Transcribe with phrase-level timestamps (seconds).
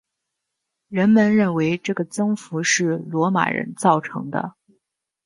[0.87, 4.55] 人们认为这个增幅是罗马人造成的。